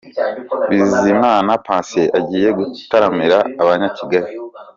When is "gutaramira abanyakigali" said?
2.57-4.31